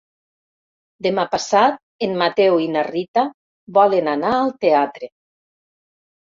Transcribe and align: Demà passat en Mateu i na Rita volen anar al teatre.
Demà 1.07 1.25
passat 1.33 1.77
en 2.07 2.15
Mateu 2.21 2.57
i 2.63 2.71
na 2.77 2.83
Rita 2.87 3.27
volen 3.77 4.11
anar 4.15 4.33
al 4.39 4.51
teatre. 4.67 5.13